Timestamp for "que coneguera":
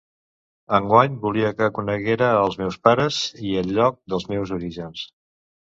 1.59-2.31